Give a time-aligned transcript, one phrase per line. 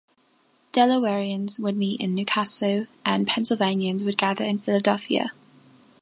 [0.73, 5.31] Delawareans would meet in New Castle and Pennsylvanians would gather in Philadelphia.